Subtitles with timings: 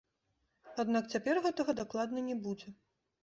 [0.83, 2.73] Аднак цяпер гэтага дакладна не будзе.